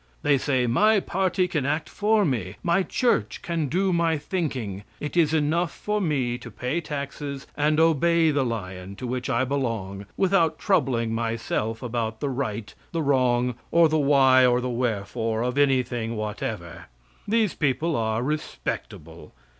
They 0.23 0.39
say, 0.39 0.65
"My 0.65 0.99
party 0.99 1.47
can 1.47 1.63
act 1.63 1.87
for 1.87 2.25
me 2.25 2.55
my 2.63 2.81
church 2.81 3.43
can 3.43 3.67
do 3.67 3.93
my 3.93 4.17
thinking. 4.17 4.83
It 4.99 5.15
is 5.15 5.31
enough 5.31 5.71
for 5.71 6.01
me 6.01 6.39
to 6.39 6.49
pay 6.49 6.81
taxes 6.81 7.45
and 7.55 7.79
obey 7.79 8.31
the 8.31 8.43
lion 8.43 8.95
to 8.95 9.05
which 9.05 9.29
I 9.29 9.43
belong 9.45 10.07
without 10.17 10.57
troubling 10.57 11.13
myself 11.13 11.83
about 11.83 12.19
the 12.19 12.29
right, 12.29 12.73
the 12.91 13.03
wrong, 13.03 13.53
or 13.69 13.87
the 13.87 13.99
why 13.99 14.43
or 14.43 14.59
the 14.59 14.69
wherefore 14.71 15.43
of 15.43 15.55
anything 15.55 16.15
whatever." 16.15 16.85
These 17.27 17.53
people 17.53 17.95
are 17.95 18.23
respectable. 18.23 19.35